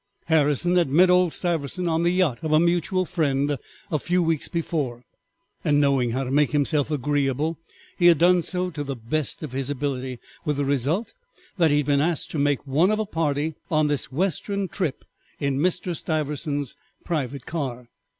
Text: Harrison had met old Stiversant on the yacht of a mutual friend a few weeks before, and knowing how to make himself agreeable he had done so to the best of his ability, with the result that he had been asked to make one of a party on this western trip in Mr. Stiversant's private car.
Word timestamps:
Harrison 0.25 0.73
had 0.77 0.89
met 0.89 1.11
old 1.11 1.31
Stiversant 1.31 1.87
on 1.87 2.01
the 2.01 2.09
yacht 2.09 2.39
of 2.41 2.51
a 2.51 2.59
mutual 2.59 3.05
friend 3.05 3.55
a 3.91 3.99
few 3.99 4.23
weeks 4.23 4.47
before, 4.47 5.03
and 5.63 5.79
knowing 5.79 6.09
how 6.09 6.23
to 6.23 6.31
make 6.31 6.49
himself 6.53 6.89
agreeable 6.89 7.59
he 7.99 8.07
had 8.07 8.17
done 8.17 8.41
so 8.41 8.71
to 8.71 8.83
the 8.83 8.95
best 8.95 9.43
of 9.43 9.51
his 9.51 9.69
ability, 9.69 10.17
with 10.43 10.57
the 10.57 10.65
result 10.65 11.13
that 11.57 11.69
he 11.69 11.77
had 11.77 11.85
been 11.85 12.01
asked 12.01 12.31
to 12.31 12.39
make 12.39 12.65
one 12.65 12.89
of 12.89 12.97
a 12.97 13.05
party 13.05 13.53
on 13.69 13.85
this 13.89 14.11
western 14.11 14.67
trip 14.67 15.05
in 15.39 15.59
Mr. 15.59 15.95
Stiversant's 15.95 16.75
private 17.05 17.45
car. 17.45 17.87